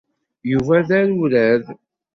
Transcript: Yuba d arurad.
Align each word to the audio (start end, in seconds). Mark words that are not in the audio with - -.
Yuba 0.51 0.77
d 0.87 0.89
arurad. 0.99 1.63